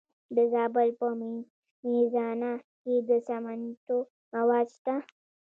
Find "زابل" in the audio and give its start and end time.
0.53-0.89